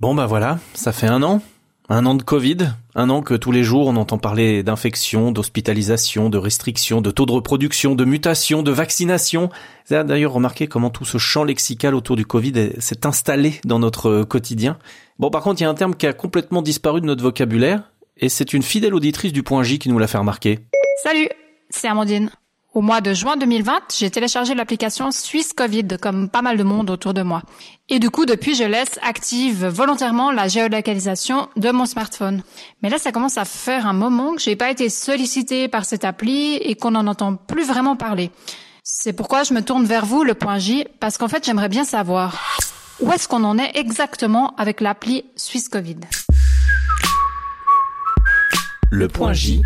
[0.00, 1.42] Bon bah voilà, ça fait un an.
[1.90, 6.30] Un an de Covid, un an que tous les jours on entend parler d'infection, d'hospitalisation,
[6.30, 9.50] de restrictions, de taux de reproduction, de mutation, de vaccination.
[9.86, 13.78] Vous avez d'ailleurs remarqué comment tout ce champ lexical autour du Covid s'est installé dans
[13.78, 14.78] notre quotidien.
[15.18, 17.92] Bon par contre il y a un terme qui a complètement disparu de notre vocabulaire,
[18.16, 20.60] et c'est une fidèle auditrice du Point J qui nous l'a fait remarquer.
[21.02, 21.28] Salut,
[21.68, 22.30] c'est Amandine.
[22.72, 26.88] Au mois de juin 2020, j'ai téléchargé l'application Suisse Covid, comme pas mal de monde
[26.88, 27.42] autour de moi.
[27.88, 32.44] Et du coup, depuis, je laisse active volontairement la géolocalisation de mon smartphone.
[32.80, 36.04] Mais là, ça commence à faire un moment que j'ai pas été sollicité par cette
[36.04, 38.30] appli et qu'on n'en entend plus vraiment parler.
[38.84, 41.84] C'est pourquoi je me tourne vers vous, le point J, parce qu'en fait, j'aimerais bien
[41.84, 42.38] savoir
[43.00, 45.98] où est-ce qu'on en est exactement avec l'appli Suisse Covid?
[48.92, 49.60] Le point J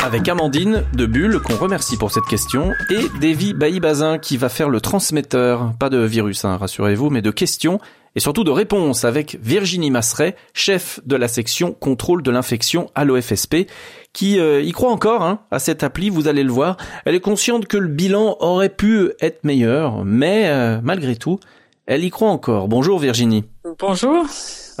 [0.00, 4.68] avec Amandine de Bulle, qu'on remercie pour cette question, et Davy Bailly-Bazin qui va faire
[4.68, 7.80] le transmetteur, pas de virus, hein, rassurez-vous, mais de questions
[8.14, 13.04] et surtout de réponses avec Virginie Masseret, chef de la section contrôle de l'infection à
[13.04, 13.68] l'OFSP,
[14.12, 16.76] qui euh, y croit encore hein, à cette appli, vous allez le voir.
[17.04, 21.38] Elle est consciente que le bilan aurait pu être meilleur, mais euh, malgré tout,
[21.86, 22.68] elle y croit encore.
[22.68, 23.44] Bonjour Virginie.
[23.78, 24.26] Bonjour.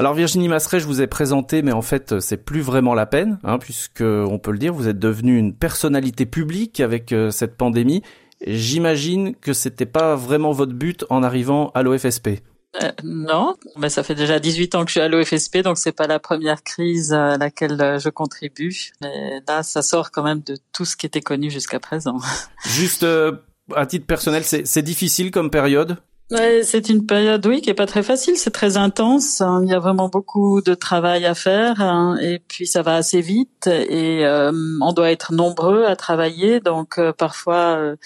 [0.02, 3.38] Alors Virginie Masseret, je vous ai présenté, mais en fait c'est plus vraiment la peine,
[3.44, 7.56] hein, puisque on peut le dire, vous êtes devenue une personnalité publique avec euh, cette
[7.56, 8.02] pandémie.
[8.44, 12.40] J'imagine que c'était pas vraiment votre but en arrivant à l'OFSP.
[12.82, 15.92] Euh, non, mais ça fait déjà 18 ans que je suis à l'OFSP, donc c'est
[15.92, 18.90] pas la première crise à laquelle euh, je contribue.
[19.02, 22.18] Mais là, ça sort quand même de tout ce qui était connu jusqu'à présent.
[22.66, 23.06] Juste
[23.76, 25.98] à titre personnel, c'est difficile comme période?
[26.62, 28.36] C'est une période, oui, qui est pas très facile.
[28.36, 29.40] C'est très intense.
[29.40, 29.62] Hein.
[29.64, 32.16] Il y a vraiment beaucoup de travail à faire, hein.
[32.20, 36.60] et puis ça va assez vite, et euh, on doit être nombreux à travailler.
[36.60, 37.96] Donc euh, parfois, euh,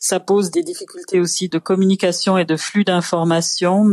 [0.00, 3.86] ça pose des difficultés aussi de communication et de flux d'informations.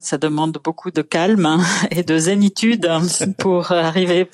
[0.00, 1.60] ça demande beaucoup de calme hein,
[1.90, 2.88] et de zénitude
[3.38, 4.30] pour arriver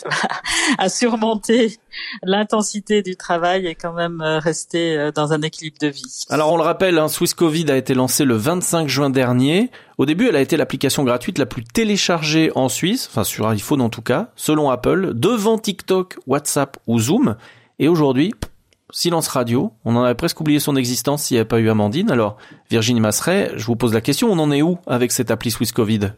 [0.79, 1.79] à surmonter
[2.23, 6.25] l'intensité du travail et quand même rester dans un équilibre de vie.
[6.29, 9.70] Alors on le rappelle, Swiss Covid a été lancé le 25 juin dernier.
[9.96, 13.80] Au début, elle a été l'application gratuite la plus téléchargée en Suisse, enfin sur iPhone
[13.80, 17.36] en tout cas, selon Apple, devant TikTok, WhatsApp ou Zoom.
[17.79, 18.35] Et aujourd'hui,
[18.91, 19.73] silence radio.
[19.85, 22.11] On en avait presque oublié son existence s'il n'y avait pas eu Amandine.
[22.11, 22.39] Alors,
[22.70, 25.70] Virginie Masseret, je vous pose la question, on en est où avec cette appli Swiss
[25.70, 26.11] Covid?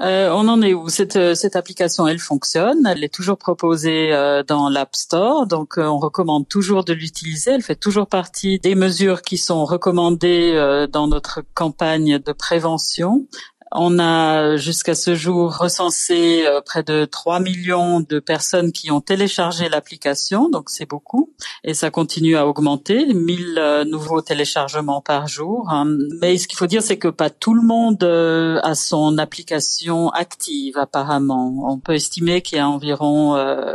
[0.00, 0.88] Euh, on en est où?
[0.88, 5.78] Cette, euh, cette application, elle fonctionne, elle est toujours proposée euh, dans l'App Store, donc
[5.78, 7.52] on recommande toujours de l'utiliser.
[7.52, 13.26] Elle fait toujours partie des mesures qui sont recommandées dans notre campagne de prévention.
[13.72, 19.00] On a jusqu'à ce jour recensé euh, près de 3 millions de personnes qui ont
[19.00, 21.32] téléchargé l'application, donc c'est beaucoup,
[21.64, 25.68] et ça continue à augmenter, 1000 euh, nouveaux téléchargements par jour.
[25.70, 25.96] Hein.
[26.20, 30.10] Mais ce qu'il faut dire, c'est que pas tout le monde euh, a son application
[30.10, 31.52] active apparemment.
[31.68, 33.74] On peut estimer qu'il y a environ 1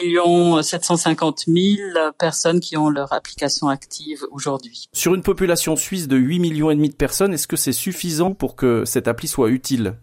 [0.00, 1.76] million 750 000
[2.18, 4.88] personnes qui ont leur application active aujourd'hui.
[4.92, 8.34] Sur une population suisse de 8 millions et demi de personnes, est-ce que c'est suffisant
[8.34, 9.98] pour que cette appli soit utile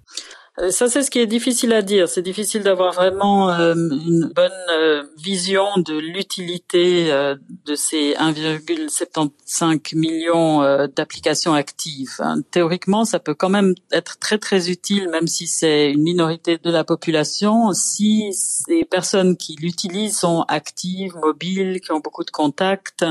[0.69, 2.07] ça, c'est ce qui est difficile à dire.
[2.07, 7.11] C'est difficile d'avoir vraiment euh, une bonne euh, vision de l'utilité
[7.65, 10.61] de ces 1,75 millions
[10.95, 12.17] d'applications actives.
[12.19, 12.41] Hein.
[12.51, 16.69] Théoriquement, ça peut quand même être très très utile, même si c'est une minorité de
[16.69, 23.05] la population, si ces personnes qui l'utilisent sont actives, mobiles, qui ont beaucoup de contacts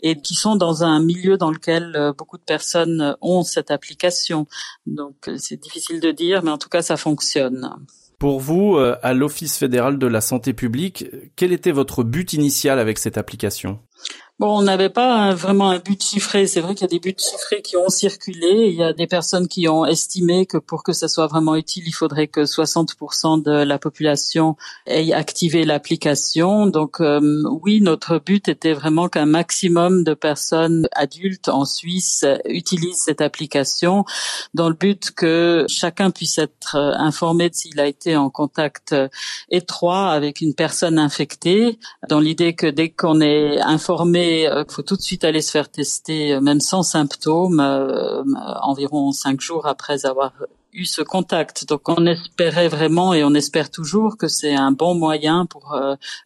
[0.00, 4.46] et qui sont dans un milieu dans lequel beaucoup de personnes ont cette application.
[4.86, 7.68] Donc, c'est difficile de dire, mais en tout cas, fonctionne.
[8.18, 12.78] Pour vous, euh, à l'Office fédéral de la santé publique, quel était votre but initial
[12.78, 13.80] avec cette application?
[14.38, 16.46] Bon, on n'avait pas vraiment un but chiffré.
[16.46, 18.66] C'est vrai qu'il y a des buts chiffrés qui ont circulé.
[18.68, 21.84] Il y a des personnes qui ont estimé que pour que ça soit vraiment utile,
[21.86, 26.66] il faudrait que 60% de la population ait activé l'application.
[26.66, 33.04] Donc euh, oui, notre but était vraiment qu'un maximum de personnes adultes en Suisse utilisent
[33.06, 34.04] cette application
[34.52, 38.94] dans le but que chacun puisse être informé de s'il a été en contact
[39.50, 41.78] étroit avec une personne infectée,
[42.10, 45.50] dans l'idée que dès qu'on est informé il euh, faut tout de suite aller se
[45.50, 48.22] faire tester, euh, même sans symptômes, euh,
[48.62, 50.32] environ cinq jours après avoir
[50.72, 51.66] eu ce contact.
[51.68, 55.78] Donc on espérait vraiment et on espère toujours que c'est un bon moyen pour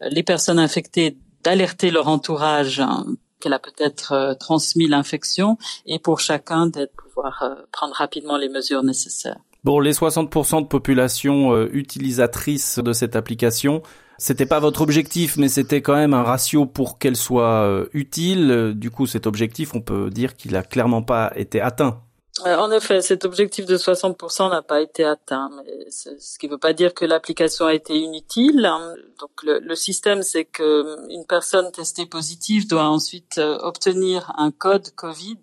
[0.03, 3.07] les personnes infectées d'alerter leur entourage hein,
[3.39, 5.57] qu'elle a peut-être transmis l'infection
[5.87, 9.39] et pour chacun d'être pouvoir prendre rapidement les mesures nécessaires.
[9.65, 13.83] Bon, les 60% de population utilisatrice de cette application,
[14.21, 18.75] c'était pas votre objectif, mais c'était quand même un ratio pour qu'elle soit euh, utile.
[18.77, 22.03] Du coup, cet objectif, on peut dire qu'il a clairement pas été atteint.
[22.47, 26.53] Euh, en effet, cet objectif de 60% n'a pas été atteint, mais ce qui ne
[26.53, 28.71] veut pas dire que l'application a été inutile.
[29.21, 34.91] Donc le, système, c'est que une personne testée positive doit ensuite euh, obtenir un code
[34.95, 35.43] Covid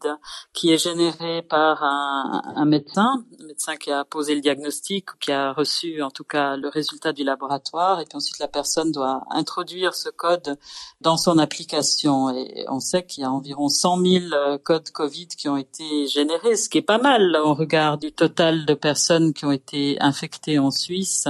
[0.53, 5.31] qui est généré par un, médecin, un médecin qui a posé le diagnostic ou qui
[5.31, 9.23] a reçu en tout cas le résultat du laboratoire, et puis ensuite la personne doit
[9.29, 10.57] introduire ce code
[11.01, 12.29] dans son application.
[12.29, 16.07] Et on sait qu'il y a environ 100 000 euh, codes Covid qui ont été
[16.07, 19.97] générés, ce qui est pas mal au regard du total de personnes qui ont été
[19.99, 21.27] infectées en Suisse,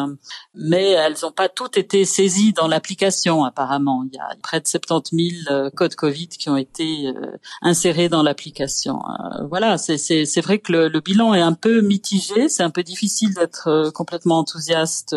[0.54, 4.06] mais elles n'ont pas toutes été saisies dans l'application apparemment.
[4.06, 8.08] Il y a près de 70 000 euh, codes Covid qui ont été euh, insérés
[8.08, 9.00] dans l'application.
[9.00, 13.34] Euh, voilà, c'est vrai que le, bilan est un peu mitigé, c'est un peu difficile
[13.34, 15.16] d'être complètement enthousiaste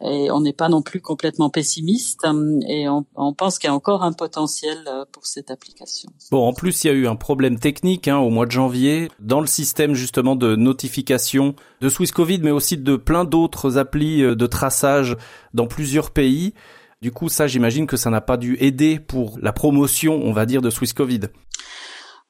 [0.00, 2.26] et on n'est pas non plus complètement pessimiste
[2.66, 3.04] et on,
[3.34, 4.78] pense qu'il y a encore un potentiel
[5.12, 6.10] pour cette application.
[6.30, 9.10] Bon, en plus, il y a eu un problème technique hein, au mois de janvier
[9.18, 14.46] dans système justement de notification de Swiss Covid, mais aussi de plein d'autres applis de
[14.46, 15.16] traçage
[15.54, 16.54] dans plusieurs pays.
[17.00, 20.46] Du coup, ça, j'imagine que ça n'a pas dû aider pour la promotion, on va
[20.46, 21.20] dire, de Swiss Covid.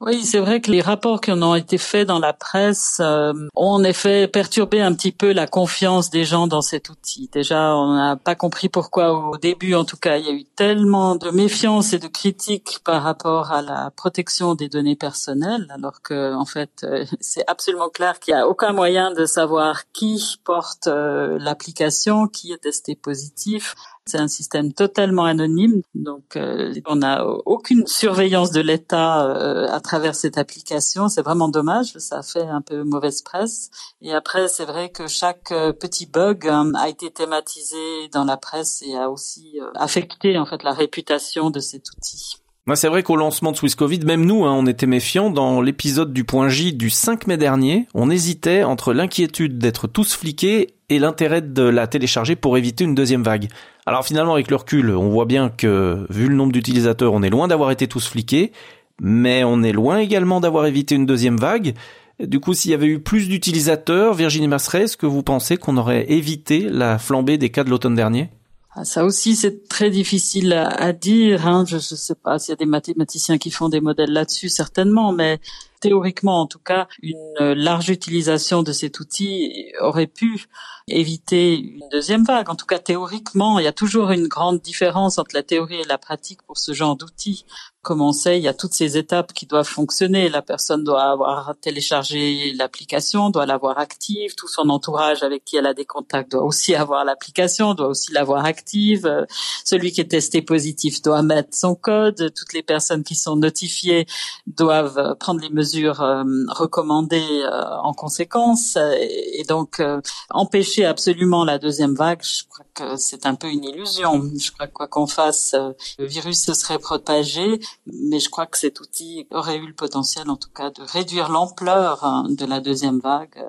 [0.00, 3.32] Oui, c'est vrai que les rapports qui en ont été faits dans la presse euh,
[3.56, 7.28] ont en effet perturbé un petit peu la confiance des gens dans cet outil.
[7.32, 10.44] Déjà, on n'a pas compris pourquoi au début, en tout cas, il y a eu
[10.44, 16.00] tellement de méfiance et de critiques par rapport à la protection des données personnelles, alors
[16.00, 20.36] que en fait, euh, c'est absolument clair qu'il n'y a aucun moyen de savoir qui
[20.44, 23.74] porte euh, l'application, qui est testé positif.
[24.08, 29.81] C'est un système totalement anonyme, donc euh, on n'a aucune surveillance de l'État euh, à
[29.81, 31.08] travers cette application.
[31.08, 33.70] C'est vraiment dommage, ça fait un peu mauvaise presse.
[34.00, 38.82] Et après, c'est vrai que chaque euh, petit bug a été thématisé dans la presse
[38.82, 42.38] et a aussi affecté en fait la réputation de cet outil.
[42.75, 45.31] C'est vrai qu'au lancement de Swiss Covid, même nous, hein, on était méfiants.
[45.31, 50.14] Dans l'épisode du point J du 5 mai dernier, on hésitait entre l'inquiétude d'être tous
[50.14, 53.49] fliqués et l'intérêt de la télécharger pour éviter une deuxième vague.
[53.88, 57.31] Alors finalement, avec le recul, on voit bien que, vu le nombre d'utilisateurs, on est
[57.31, 58.52] loin d'avoir été tous fliqués,
[59.00, 61.75] mais on est loin également d'avoir évité une deuxième vague.
[62.20, 65.79] Du coup, s'il y avait eu plus d'utilisateurs, Virginie Masseret, est-ce que vous pensez qu'on
[65.79, 68.29] aurait évité la flambée des cas de l'automne dernier?
[68.75, 71.46] Ah, ça aussi, c'est très difficile à, dire.
[71.46, 71.64] Hein.
[71.67, 75.12] Je ne sais pas s'il y a des mathématiciens qui font des modèles là-dessus, certainement,
[75.12, 75.41] mais
[75.80, 80.46] théoriquement, en tout cas, une large utilisation de cet outil aurait pu
[80.88, 82.48] éviter une deuxième vague.
[82.48, 85.84] En tout cas, théoriquement, il y a toujours une grande différence entre la théorie et
[85.84, 87.44] la pratique pour ce genre d'outils.
[87.82, 90.28] Comme on sait, il y a toutes ces étapes qui doivent fonctionner.
[90.28, 94.34] La personne doit avoir téléchargé l'application, doit l'avoir active.
[94.34, 98.12] Tout son entourage avec qui elle a des contacts doit aussi avoir l'application, doit aussi
[98.12, 99.26] l'avoir active.
[99.64, 102.32] Celui qui est testé positif doit mettre son code.
[102.34, 104.06] Toutes les personnes qui sont notifiées
[104.46, 108.76] doivent prendre les mesures euh, recommandées euh, en conséquence.
[108.76, 110.00] Et donc, euh,
[110.31, 114.23] empêcher absolument la deuxième vague, je crois que c'est un peu une illusion.
[114.38, 115.55] Je crois que quoi qu'on fasse,
[115.99, 120.31] le virus se serait propagé, mais je crois que cet outil aurait eu le potentiel,
[120.31, 123.44] en tout cas, de réduire l'ampleur hein, de la deuxième vague.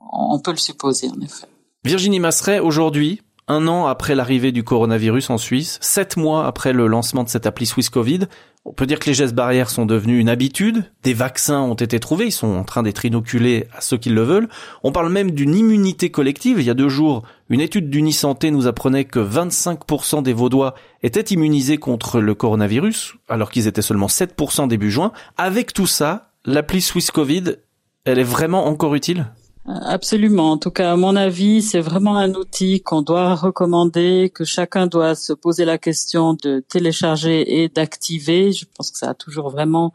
[0.00, 1.46] On peut le supposer, en effet.
[1.84, 6.86] Virginie Masseret, aujourd'hui, un an après l'arrivée du coronavirus en Suisse, sept mois après le
[6.86, 8.20] lancement de cette appli Swiss Covid,
[8.64, 11.98] on peut dire que les gestes barrières sont devenus une habitude, des vaccins ont été
[12.00, 14.48] trouvés, ils sont en train d'être inoculés à ceux qui le veulent.
[14.82, 16.60] On parle même d'une immunité collective.
[16.60, 21.22] Il y a deux jours, une étude d'Unisanté nous apprenait que 25% des Vaudois étaient
[21.22, 25.12] immunisés contre le coronavirus, alors qu'ils étaient seulement 7% début juin.
[25.38, 27.56] Avec tout ça, l'appli Swiss Covid,
[28.04, 29.26] elle est vraiment encore utile?
[29.70, 30.52] Absolument.
[30.52, 34.86] En tout cas, à mon avis, c'est vraiment un outil qu'on doit recommander, que chacun
[34.86, 38.50] doit se poser la question de télécharger et d'activer.
[38.52, 39.92] Je pense que ça a toujours vraiment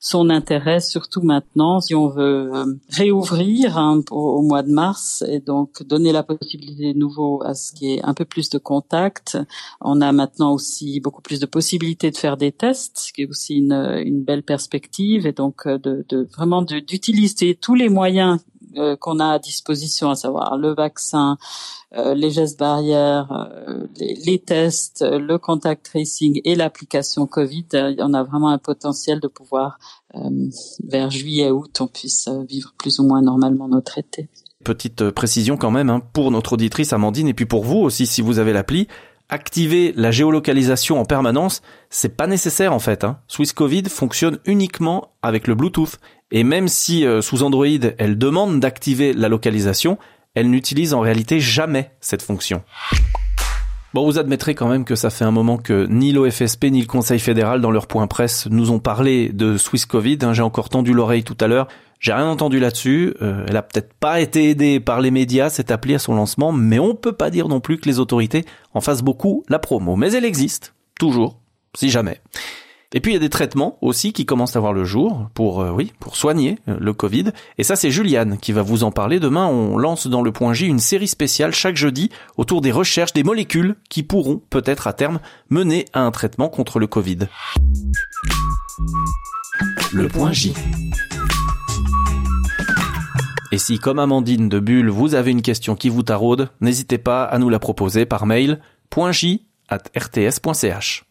[0.00, 5.40] son intérêt, surtout maintenant, si on veut euh, réouvrir hein, au, mois de mars et
[5.40, 9.36] donc donner la possibilité de nouveau à ce qui est un peu plus de contact.
[9.82, 13.26] On a maintenant aussi beaucoup plus de possibilités de faire des tests, ce qui est
[13.26, 18.38] aussi une, belle perspective et donc euh, de vraiment d'utiliser tous les moyens
[18.76, 21.38] euh, qu'on a à disposition, à savoir le vaccin,
[21.96, 27.66] euh, les gestes barrières, euh, les, tests, le contact tracing et l'application Covid,
[28.00, 29.78] en a vraiment un potentiel de pouvoir,
[30.84, 34.28] vers juillet-août, on puisse vivre plus ou moins normalement notre été.
[34.64, 38.20] Petite précision quand même, hein, pour notre auditrice Amandine et puis pour vous aussi si
[38.20, 38.88] vous avez l'appli,
[39.30, 43.04] activer la géolocalisation en permanence, c'est pas nécessaire en fait.
[43.04, 43.18] Hein.
[43.28, 45.98] Swiss Covid fonctionne uniquement avec le Bluetooth
[46.30, 47.66] et même si euh, sous Android
[47.98, 49.98] elle demande d'activer la localisation,
[50.34, 52.62] elle n'utilise en réalité jamais cette fonction.
[53.92, 56.86] Bon, vous admettrez quand même que ça fait un moment que ni l'OFSP ni le
[56.86, 60.18] Conseil fédéral dans leur point presse nous ont parlé de Swiss Covid.
[60.22, 60.32] Hein.
[60.32, 61.66] J'ai encore tendu l'oreille tout à l'heure.
[61.98, 63.14] J'ai rien entendu là-dessus.
[63.20, 66.52] Euh, elle a peut-être pas été aidée par les médias cette appli à son lancement,
[66.52, 68.44] mais on peut pas dire non plus que les autorités
[68.74, 69.96] en fassent beaucoup la promo.
[69.96, 71.40] Mais elle existe toujours,
[71.74, 72.20] si jamais.
[72.92, 75.60] Et puis il y a des traitements aussi qui commencent à voir le jour pour
[75.60, 77.26] euh, oui pour soigner euh, le Covid.
[77.56, 79.20] Et ça c'est Juliane qui va vous en parler.
[79.20, 83.12] Demain on lance dans le Point J une série spéciale chaque jeudi autour des recherches
[83.12, 85.20] des molécules qui pourront peut-être à terme
[85.50, 87.18] mener à un traitement contre le Covid.
[89.92, 90.52] Le Point J.
[93.52, 97.24] Et si, comme Amandine de Bulle, vous avez une question qui vous taraude, n'hésitez pas
[97.24, 99.10] à nous la proposer par mail, point
[99.68, 101.09] at rts.ch.